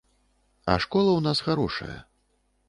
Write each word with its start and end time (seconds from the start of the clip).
А 0.73 0.77
школа 0.85 1.11
ў 1.15 1.21
нас 1.27 1.43
харошая. 1.49 1.99